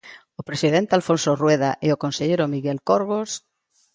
O 0.39 0.41
presidente 0.49 0.91
Alfonso 0.99 1.29
Rueda 1.41 1.71
e 1.85 1.87
o 1.91 2.01
conselleiro 2.03 2.51
Miguel 2.55 2.79
Corgos. 2.87 3.31